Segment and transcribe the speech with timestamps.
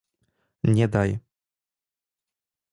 [0.63, 1.19] Nie daj.